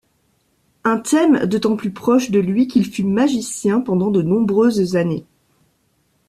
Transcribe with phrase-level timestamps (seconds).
[0.83, 5.25] Un thème d'autant plus proche de lui qu'il fut magicien pendant de nombreuses années.